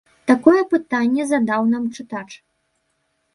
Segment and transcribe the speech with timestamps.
[0.29, 2.27] Такое пытанне задаў нам чытач.